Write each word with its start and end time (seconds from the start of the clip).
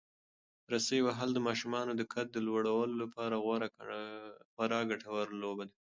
رسۍ 0.73 0.99
وهل 1.07 1.29
د 1.33 1.39
ماشومانو 1.47 1.91
د 1.95 2.01
قد 2.13 2.27
د 2.31 2.37
لوړولو 2.47 2.95
لپاره 3.01 3.35
خورا 4.55 4.81
ګټوره 4.91 5.33
لوبه 5.43 5.63
ده. 5.69 5.75